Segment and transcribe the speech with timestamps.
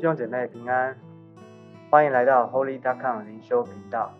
[0.00, 0.96] 弟兄姐妹平安，
[1.90, 4.10] 欢迎来到 Holy Dot Com 灵修频道。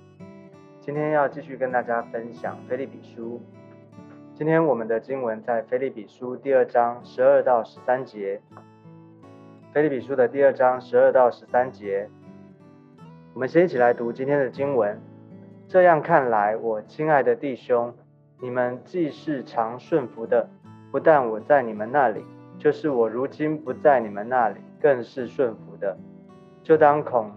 [0.79, 3.41] 今天要继续跟大家分享菲利比书。
[4.35, 8.43] 今天我们的经文在菲利比书第二章十二到十三节。
[9.73, 12.11] 菲利比书的第二章十二到十三节，
[13.33, 15.01] 我们先一起来读今天的经文。
[15.67, 17.95] 这样看来，我亲爱的弟兄，
[18.39, 20.47] 你们既是常顺服的，
[20.93, 22.23] 不但我在你们那里，
[22.59, 24.61] 就是我如今不在你们那里。
[24.81, 25.97] 更是顺服的，
[26.63, 27.31] 就当恐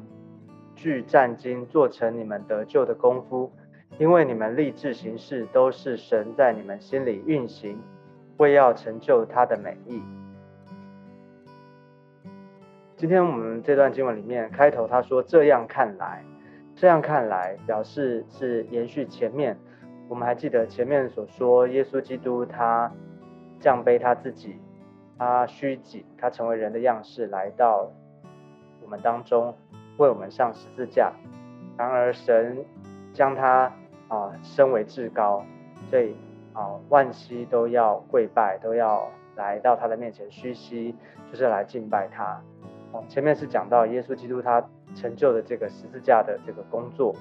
[0.76, 3.52] 惧战惊，做成你们得救的功夫，
[4.00, 7.78] 因为你们立志行事，都是神在你们心里运行，
[8.38, 10.02] 为要成就他的美意。
[12.96, 16.24] 今天我们这段经文里面开头他说：“这样看来，
[16.74, 19.58] 这样看来，表示是延续前面。
[20.08, 22.90] 我们还记得前面所说，耶稣基督他
[23.60, 24.56] 降卑他自己。”
[25.18, 27.90] 他虚己，他成为人的样式来到
[28.82, 29.56] 我们当中，
[29.98, 31.14] 为我们上十字架。
[31.78, 32.66] 然而神
[33.14, 33.72] 将他
[34.08, 35.44] 啊升为至高，
[35.90, 36.16] 所以
[36.54, 40.96] 啊万膝都要跪拜，都要来到他的面前虚膝，
[41.32, 42.42] 就是来敬拜他。
[42.92, 47.16] 哦，前面是讲到耶稣基督他成就的这个十字架的这个工作。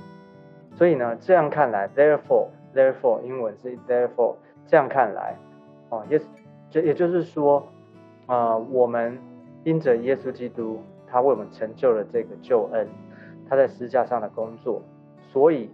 [0.74, 5.36] 所以呢，这样看来，therefore，therefore，英文是 therefore，这样看来，
[5.90, 6.18] 哦，也
[6.72, 7.68] 也也就是说。
[8.26, 9.18] 啊，我们
[9.64, 12.88] 因着耶稣基督，他为我们成就了这个救恩，
[13.48, 14.80] 他在十字架上的工作，
[15.32, 15.68] 所以，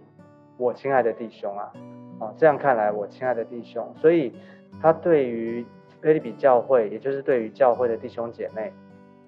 [0.57, 1.71] 我亲爱的弟兄啊，
[2.19, 4.33] 啊，这样看来，我亲爱的弟兄，所以
[4.81, 5.63] 他对于
[6.01, 8.73] 菲利比教会，也就是对于教会的弟兄姐妹，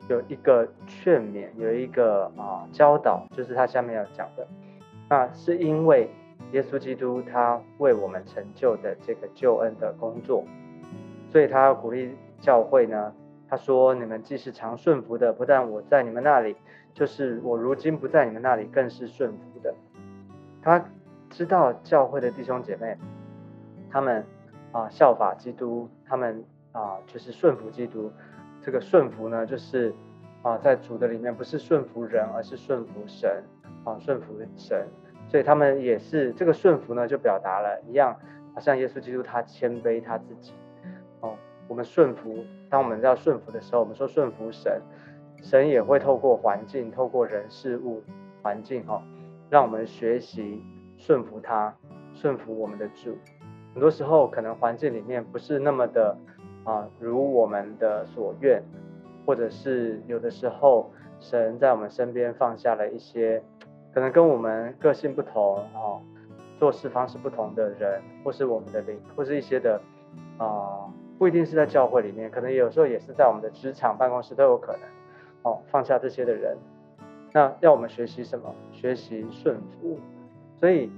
[0.10, 4.48] 有一个劝勉，有一个啊教导，就是他下面要讲的，
[5.08, 6.10] 那是因为
[6.52, 10.44] 耶稣基督他为我们成就的这个救恩的工作，
[11.30, 12.16] 所以他要鼓励。
[12.42, 13.14] 教会呢？
[13.48, 16.56] 他说：“你们既是常顺服的，不但我在你们那里，
[16.94, 19.74] 就是我如今不在你们那里，更是顺服的。”
[20.64, 20.86] 他
[21.30, 22.98] 知道教会的弟兄姐妹，
[23.90, 24.26] 他们
[24.72, 28.12] 啊效法基督，他们啊就是顺服基督。
[28.62, 29.94] 这个顺服呢，就是
[30.44, 33.44] 啊在主的里面，不是顺服人，而是顺服神
[33.84, 34.88] 啊顺服神。
[35.28, 38.18] 所以他们也是这个顺服呢，就表达了一样，
[38.54, 40.54] 好像耶稣基督他谦卑他自己。
[41.72, 44.82] 我们顺服，当我们要顺服的时候，我们说顺服神，
[45.42, 48.04] 神也会透过环境、透过人事物、
[48.42, 49.02] 环境哈，
[49.50, 50.62] 让我们学习
[50.98, 51.74] 顺服他，
[52.14, 53.18] 顺服我们的主。
[53.74, 56.18] 很多时候，可能环境里面不是那么的
[56.66, 58.62] 啊，如我们的所愿，
[59.26, 63.42] 或者是有的时候，神在我们身边放下了一些
[63.94, 66.04] 可能跟我们个性不同啊，
[66.60, 69.82] 做事方式不同的人，或是我们的灵，或是一些的
[70.38, 70.92] 啊。
[71.22, 74.82] 不一定是在教会里面，可能有时候也是在我们的职场、办公室都有可能。
[75.44, 76.58] 哦，放下这些的人，
[77.32, 78.52] 那要我们学习什么？
[78.72, 80.00] 学习顺服。
[80.56, 80.92] 所以，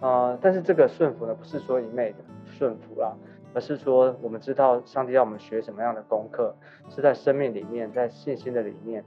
[0.00, 3.16] 呃，但是这个顺服呢，不是说一昧的顺服啦，
[3.52, 6.54] 而是说我们知道上帝要我们学什么样的功课，
[6.88, 9.04] 是在生命里面，在信心的里面，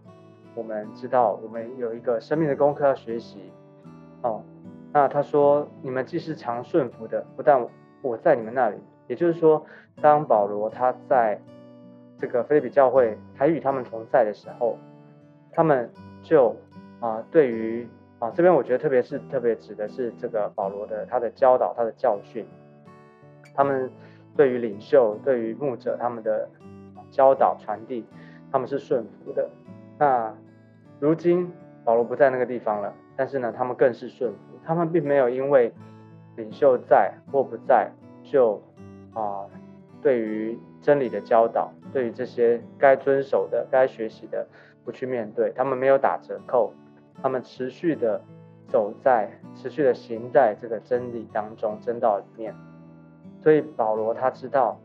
[0.54, 3.54] 我们知道我们有一个生命的功课要学习。
[4.22, 4.44] 哦，
[4.92, 7.66] 那他说，你们既是常顺服的，不但
[8.02, 8.76] 我在你们那里。
[9.08, 9.66] 也就是说，
[10.02, 11.40] 当保罗他在
[12.20, 14.78] 这个菲利比教会还与他们同在的时候，
[15.52, 15.90] 他们
[16.24, 16.56] 就
[17.00, 17.88] 啊，对于
[18.20, 22.46] 啊这边我觉得特别是特别指的是这个保罗的他的教导他的教训，
[23.56, 23.90] 他们
[24.36, 26.50] 对于领袖对于牧者他们的
[27.10, 28.06] 教导传递，
[28.52, 29.50] 他们是顺服的。
[29.98, 30.34] 那
[31.00, 31.52] 如今
[31.86, 35.72] 保罗不在那个地方了，但是呢，他们更是顺服，他们并没有因为
[36.36, 37.90] 领袖在或不在
[38.24, 38.62] 就。
[39.18, 39.50] 啊，
[40.00, 44.46] 对于真理的教导，对于这些该遵守的、该学习的，
[44.86, 46.72] 不去面对，他们没有打折扣，
[47.20, 48.22] 他们持续的
[48.68, 52.54] 走在、持续的行在这个真理当中、真道里面。
[53.42, 54.80] 所以保罗他知道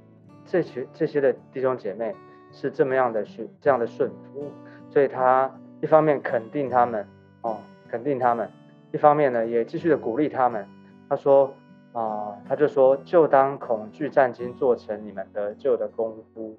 [0.46, 2.14] 这些这些的弟兄姐妹
[2.50, 4.50] 是这么样的顺、这样的顺服，
[4.88, 5.50] 所以他
[5.82, 7.06] 一方面肯定他们，
[7.42, 7.58] 哦，
[7.90, 8.46] 肯定他们；
[8.92, 10.66] 一方面呢，也继续的鼓励他们。
[11.10, 11.52] 他说。
[11.92, 16.56] 啊，他就说，就当恐惧战惊做成你们得救的功夫。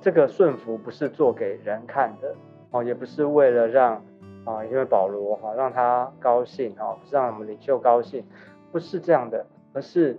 [0.00, 2.34] 这个顺服不是做给人看的
[2.70, 4.02] 哦，也不是为了让
[4.44, 8.24] 啊，因为保罗哈让他高兴哦，不是让我们领袖高兴，
[8.70, 10.16] 不是这样的，而是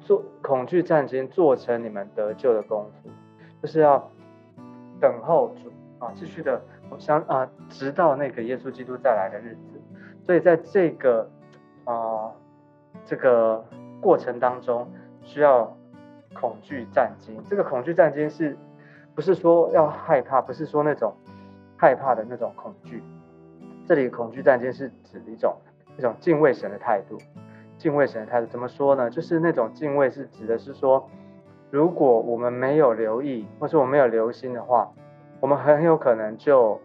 [0.00, 3.10] 做恐惧战惊做成你们得救的功夫，
[3.60, 4.08] 就是要
[5.00, 9.80] 等候主啊，继续的我相啊，直到那个耶稣基督再来的日子。
[10.24, 11.28] 所以在这个
[11.86, 12.21] 啊。
[13.04, 13.64] 这个
[14.00, 14.88] 过程当中
[15.22, 15.76] 需要
[16.34, 18.56] 恐惧战惊，这个恐惧战惊是
[19.14, 20.40] 不是说要害怕？
[20.40, 21.14] 不是说那种
[21.76, 23.02] 害怕的那种恐惧。
[23.86, 25.56] 这里恐惧战惊是指一种
[25.98, 27.18] 一种敬畏神的态度。
[27.78, 29.10] 敬畏神的态度怎么说呢？
[29.10, 31.10] 就是那种敬畏是指的是说，
[31.70, 34.88] 如果我们没有留意，或是我没有留心的话，
[35.40, 36.80] 我们很有可能就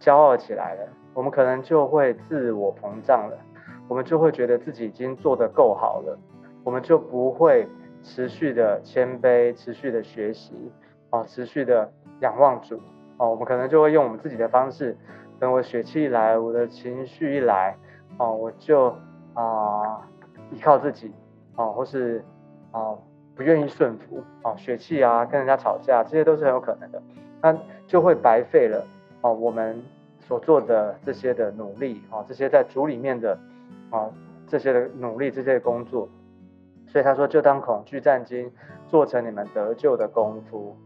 [0.00, 3.36] 骄傲起来了，我们可能就会自我膨胀了，
[3.88, 6.18] 我们就会觉得自己已经做得够好了，
[6.62, 7.66] 我们就不会
[8.02, 10.70] 持续的谦卑，持续的学习，
[11.10, 11.90] 哦，持续的
[12.20, 12.78] 仰望主，
[13.16, 14.96] 哦，我们可能就会用我们自己的方式，
[15.40, 17.76] 等我血气一来，我的情绪一来，
[18.18, 18.94] 哦，我就
[19.34, 20.06] 啊。
[20.50, 21.12] 依靠自己，
[21.56, 22.24] 哦，或是
[22.72, 22.96] 啊
[23.36, 27.02] 不愿意顺服，哦，血气啊，跟人家吵架，这些都是很有可能的，
[27.42, 27.54] 那
[27.86, 28.82] 就会白费了，
[29.20, 29.78] 哦，我们
[30.20, 33.38] 所做的这些的努力，哦，这些在主里面的，
[33.90, 34.10] 啊，
[34.46, 36.08] 这些的努力，这些工作，
[36.86, 38.50] 所以他说，就当恐惧战经
[38.86, 40.76] 做成你们得救的功夫，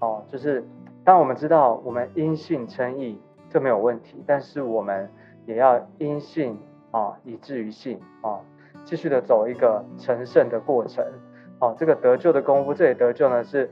[0.00, 0.64] 哦，就是
[1.04, 5.10] 当我们知道我们因信称义，这没有问题，但是我们
[5.46, 6.58] 也要因信
[6.90, 8.40] 啊，以至于信啊。
[8.84, 11.04] 继续的走一个成圣的过程，
[11.60, 13.70] 哦，这个得救的功夫，这里得救呢，是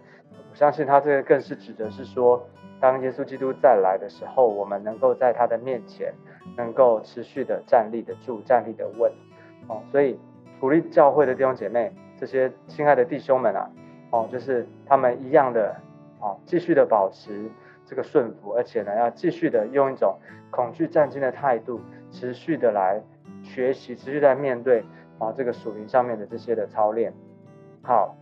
[0.50, 2.46] 我相信他这个更是指的是说，
[2.78, 6.12] 当耶稣基督再来的时候，我们能够在他的面前，
[6.58, 9.10] 能够持续的站立的住，站立的稳，
[9.68, 10.18] 哦，所以
[10.60, 13.70] 鼓励教会的弟兄姐妹，这些亲爱的弟兄们啊，
[14.10, 15.74] 哦，就是他们一样的，
[16.20, 17.50] 哦，继续的保持
[17.86, 20.18] 这个顺服，而且呢，要继续的用一种
[20.50, 23.00] 恐惧战惊的态度，持续的来
[23.42, 24.84] 学习，持续在面对。
[25.20, 27.12] 啊，这个属灵上面的这些的操练，
[27.82, 28.14] 好，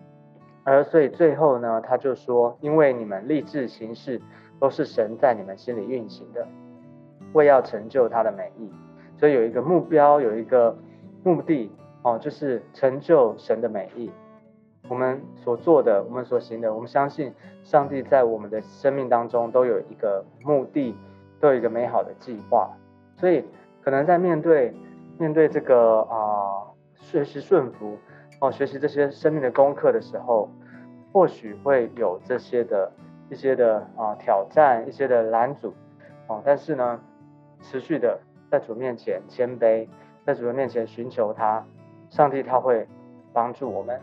[0.64, 4.18] 而所以最后呢，他就说，因为你们立志行事，
[4.58, 6.48] 都是神在你们心里运行的，
[7.36, 8.70] 为要成就他的美意，
[9.16, 10.76] 所以有一个目标，有一个
[11.22, 11.70] 目的，
[12.02, 14.10] 哦，就是成就神的美意。
[14.88, 20.96] 我们所做的，我们所行的，我们相信上帝在我们的生命当中都有一个目的，
[21.40, 22.70] 都有一个美好的计划。
[23.16, 23.44] 所以
[23.82, 24.74] 可能在面对
[25.18, 26.66] 面对这个啊。
[26.98, 27.96] 学习顺服
[28.40, 30.48] 哦，学习这些生命的功课的时候，
[31.12, 32.90] 或许会有这些的
[33.30, 35.74] 一些的啊挑战，一些的拦阻
[36.26, 36.42] 哦。
[36.42, 36.98] 但是呢，
[37.62, 38.20] 持续的
[38.50, 39.88] 在主面前谦卑，
[40.24, 41.64] 在主的面前寻求他，
[42.10, 42.86] 上帝他会
[43.32, 44.00] 帮助我们。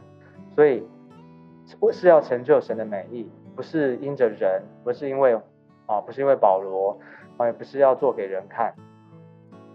[0.55, 0.87] 所以
[1.79, 5.39] 不是要成就神的美意，不是因着人，不是因为
[5.85, 6.97] 啊，不是因为保罗
[7.37, 8.73] 啊，也不是要做给人看，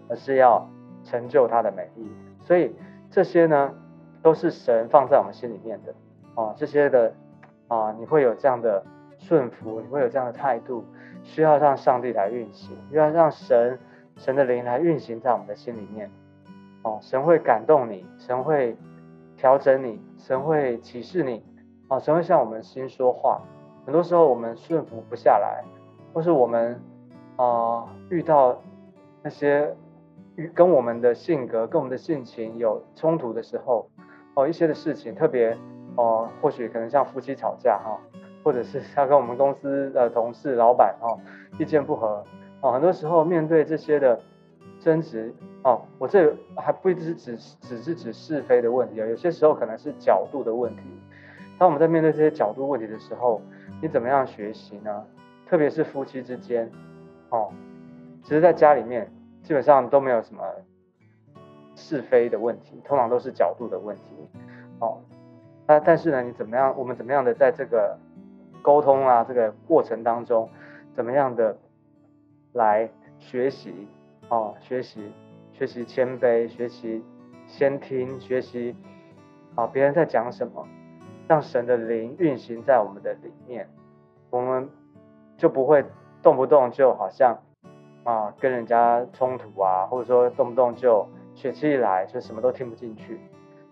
[0.07, 0.69] 而是要
[1.03, 2.09] 成就他的美意。
[2.41, 2.75] 所以。
[3.11, 3.73] 这些呢，
[4.21, 5.95] 都是神放在我们心里面的
[6.35, 6.53] 啊。
[6.55, 7.11] 这些的
[7.67, 8.85] 啊，你会有这样的
[9.19, 10.83] 顺服，你会有这样的态度，
[11.21, 13.77] 需要让上帝来运行，需要让神
[14.15, 16.09] 神的灵来运行在我们的心里面
[16.81, 16.97] 哦。
[17.01, 18.75] 神会感动你，神会
[19.37, 21.43] 调整你，神会启示你
[21.89, 21.99] 哦。
[21.99, 23.41] 神会向我们心说话。
[23.85, 25.63] 很多时候我们顺服不下来，
[26.13, 26.81] 或是我们
[27.35, 28.59] 啊遇到
[29.21, 29.71] 那些。
[30.55, 33.89] 跟我们的性格、跟我们的性情有冲突的时候，
[34.35, 35.53] 哦，一些的事情特别
[35.97, 37.99] 哦，或许可能像夫妻吵架哈，
[38.43, 41.19] 或者是他跟我们公司的同事、老板哦
[41.57, 42.23] 意见不合
[42.61, 44.19] 哦，很多时候面对这些的
[44.79, 50.83] 争执哦，我这还不一定是只只是指是非的问题啊，有些时候可能是角度的问题。
[51.57, 53.41] 当我们在面对这些角度问题的时候，
[53.81, 55.05] 你怎么样学习呢？
[55.47, 56.71] 特别是夫妻之间
[57.29, 57.51] 哦，
[58.23, 59.09] 其实在家里面。
[59.41, 60.43] 基本上都没有什么
[61.73, 64.03] 是非的问题，通常都是角度的问题。
[64.79, 64.99] 哦，
[65.65, 66.75] 那但是呢，你怎么样？
[66.77, 67.97] 我们怎么样的在这个
[68.61, 70.49] 沟通啊这个过程当中，
[70.93, 71.57] 怎么样的
[72.53, 73.87] 来学习？
[74.29, 75.11] 哦，学习
[75.53, 77.03] 学习谦卑，学习
[77.47, 78.75] 先听，学习
[79.55, 80.67] 啊别人在讲什么，
[81.27, 83.67] 让神的灵运行在我们的里面，
[84.29, 84.69] 我们
[85.37, 85.83] 就不会
[86.21, 87.37] 动不动就好像。
[88.05, 93.19] 啊，跟人家冲突啊，或者说动不动就血气一来就什么都听不进去，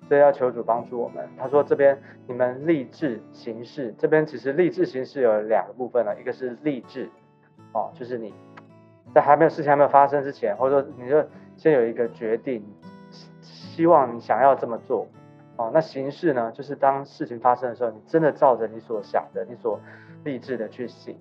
[0.08, 1.28] 所以要求主帮助我们。
[1.38, 1.98] 他说这边
[2.28, 7.10] 你们立志行事，这边其实立志行事有两个部分呢，一个是立志，
[7.74, 8.34] 哦，就是你
[9.14, 11.24] 在还没有事情还没有发生之前，或者说你就
[11.56, 12.64] 先有一个决定，
[13.42, 15.08] 希望你想要这么做，
[15.58, 19.80] 哦，那行事呢，就是当事情发生的时候，你真的照着你所想的、你所
[20.24, 21.18] 立志的去行。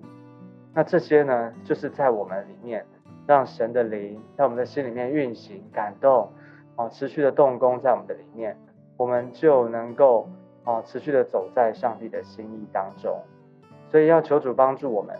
[0.73, 2.85] 那这些呢，就是在我们里面。
[3.27, 6.31] 让神的灵在我们的心里面运行、感动，
[6.77, 8.57] 哦，持续的动工在我们的里面，
[8.97, 10.27] 我们就能够
[10.65, 13.17] 啊，持续的走在上帝的心意当中。
[13.89, 15.15] 所以要求主帮助我们，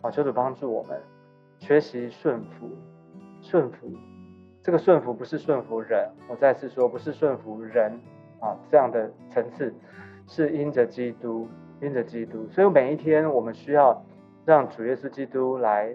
[0.00, 0.98] 啊，求主帮助我们
[1.58, 2.70] 学习顺服，
[3.42, 3.90] 顺服。
[4.62, 8.00] 这个顺服不是顺服人，我再次说，不是顺服人
[8.40, 9.74] 啊，这样的层次
[10.26, 11.46] 是因着基督，
[11.82, 12.46] 因着基督。
[12.48, 14.02] 所以每一天我们需要
[14.46, 15.94] 让主耶稣基督来。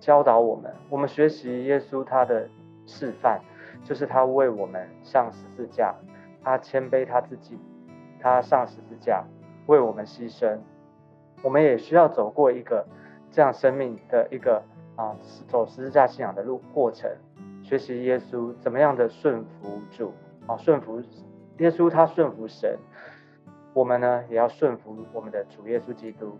[0.00, 2.48] 教导我们，我们学习耶稣他的
[2.86, 3.40] 示范，
[3.84, 5.94] 就是他为我们上十字架，
[6.44, 7.58] 他谦卑他自己，
[8.20, 9.24] 他上十字架
[9.66, 10.58] 为我们牺牲。
[11.42, 12.86] 我们也需要走过一个
[13.30, 14.62] 这样生命的一个
[14.96, 15.16] 啊
[15.48, 17.10] 走十字架信仰的路过程，
[17.62, 20.12] 学习耶稣怎么样的顺服主
[20.46, 21.00] 啊顺服
[21.58, 22.78] 耶稣，他顺服神。
[23.74, 26.38] 我们呢，也要顺服我们的主耶稣基督，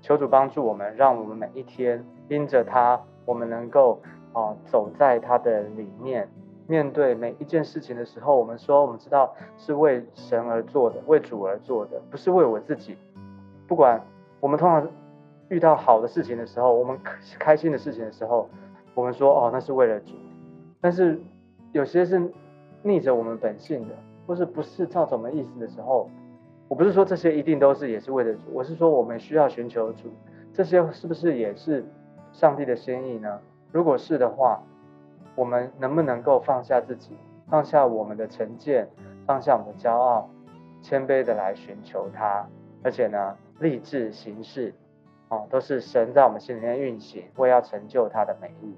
[0.00, 4.00] 求主帮助我们，让我们每一天因着他，我们能够
[4.32, 6.28] 啊走在他的里面。
[6.66, 12.96] 面对每一件事情的时候，我们说我们知道是为神而做的，为主而做的，不是为我自己。
[13.66, 14.04] 不管
[14.40, 14.88] 我们通常
[15.48, 16.98] 遇到好的事情的时候，我们
[17.38, 18.48] 开心的事情的时候，
[18.94, 20.14] 我们说哦那是为了主。
[20.80, 21.20] 但是
[21.72, 22.30] 有些是
[22.82, 23.94] 逆着我们本性的，
[24.26, 26.08] 或是不是照着我们意思的时候。
[26.68, 30.08] 我不是说这些一定都是也是为了主，我是说我们需要寻求主，
[30.54, 31.84] 这些是不是也是
[32.32, 33.38] 上帝的心意呢？
[33.70, 34.62] 如果是的话，
[35.34, 37.16] 我们能不能够放下自己，
[37.48, 38.88] 放下我们的成见，
[39.26, 40.28] 放下我们的骄傲，
[40.80, 42.46] 谦卑的来寻求他，
[42.82, 44.74] 而且呢，立志行事，
[45.28, 48.76] 哦，都是神在我们心里面运行，为要成就他的美意。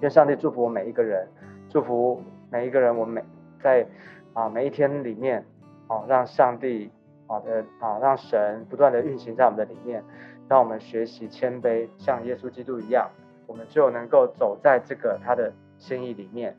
[0.00, 1.28] 愿上帝祝福我每一个人，
[1.68, 3.24] 祝福每一个人，我们每
[3.62, 3.86] 在
[4.32, 5.44] 啊每一天里面。
[5.92, 6.88] 哦，让上帝
[7.26, 10.04] 好的啊，让神不断的运行在我们的里面，
[10.48, 13.10] 让我们学习谦卑，像耶稣基督一样，
[13.50, 16.56] 我们就能够走在这个他的心意里面。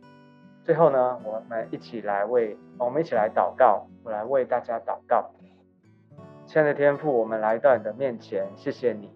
[0.61, 5.31] 最后呢，我们一起来为我们一起来祷告，我来为大家祷告。
[6.45, 9.09] 亲爱的天父，我们来到你的面前，谢谢你，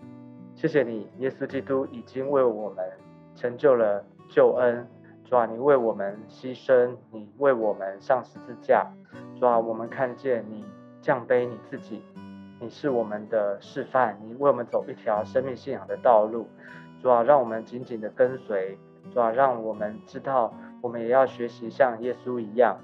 [0.55, 2.89] 谢谢你，耶稣基督已经为我们
[3.35, 4.87] 成就了救恩。
[5.25, 8.89] 主啊，你为我们牺牲，你为我们上十字架。
[9.37, 10.63] 主啊，我们看见你
[11.01, 12.01] 降卑你自己，
[12.61, 16.47] 你是我们的示范，你为我们走一条生命信仰的道路。
[17.05, 18.79] 主啊，让我们紧紧的跟随。
[19.13, 22.79] 主啊，让我们知道，我们也要学习像耶稣一样。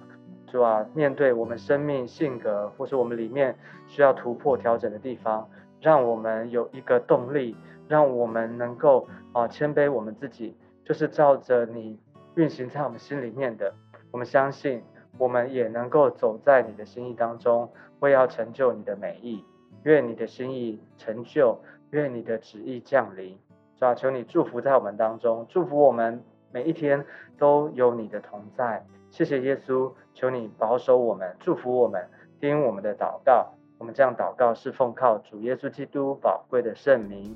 [0.46, 5.50] 主啊，面对我们生命性格，或是我们里面需要突破调整的地方，
[5.80, 12.00] 让我们有一个动力，让我们能够啊谦卑我们自己，就是照着你。
[12.36, 13.74] 运行在我们心里面的，
[14.12, 14.84] 我们相信，
[15.18, 19.44] 我们也能够走在你的心意当中，为要成就你的美意。
[19.82, 21.60] 愿你的心意成就，
[21.90, 23.36] 愿你的旨意降临。
[23.82, 27.04] 主啊，求你祝福在我们当中，祝福我们每一天
[27.40, 28.86] 都有你的同在。
[29.10, 32.08] 谢谢耶稣，求你保守我们，祝福我们，
[32.40, 33.52] 听我们的祷告。
[33.80, 37.36] 我们这样祷告是奉靠主耶稣基督宝贵的圣名。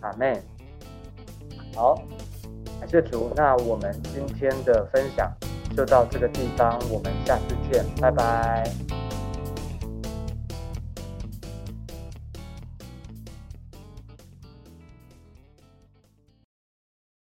[0.00, 0.42] 阿门。
[1.76, 1.96] 好。
[2.80, 5.30] 感谢主，那我们今天的分享
[5.76, 9.01] 就到这个地方，我们下次见，拜拜。